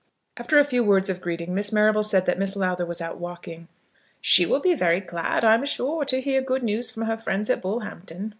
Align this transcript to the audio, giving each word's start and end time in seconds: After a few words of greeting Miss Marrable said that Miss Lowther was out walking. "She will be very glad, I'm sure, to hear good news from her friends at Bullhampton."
After 0.35 0.57
a 0.57 0.63
few 0.63 0.83
words 0.83 1.11
of 1.11 1.21
greeting 1.21 1.53
Miss 1.53 1.71
Marrable 1.71 2.01
said 2.01 2.25
that 2.25 2.39
Miss 2.39 2.55
Lowther 2.55 2.87
was 2.87 3.01
out 3.01 3.17
walking. 3.19 3.67
"She 4.19 4.47
will 4.47 4.59
be 4.59 4.73
very 4.73 4.99
glad, 4.99 5.45
I'm 5.45 5.63
sure, 5.63 6.05
to 6.05 6.19
hear 6.21 6.41
good 6.41 6.63
news 6.63 6.89
from 6.89 7.03
her 7.03 7.17
friends 7.19 7.51
at 7.51 7.61
Bullhampton." 7.61 8.29